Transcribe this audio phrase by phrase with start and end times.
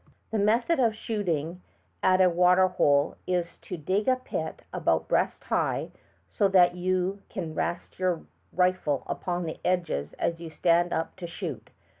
[0.31, 1.61] 215 The method of shooting
[2.01, 5.91] at a water hole is to dig a pit about breast high,
[6.27, 11.27] so that you can rest your rifle upon the edge as you stand up to
[11.27, 11.69] shoot.